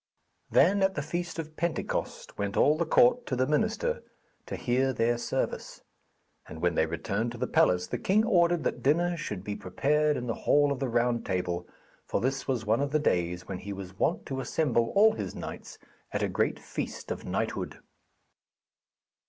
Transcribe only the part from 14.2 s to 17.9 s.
to assemble all his knights at a great feast of knighthood.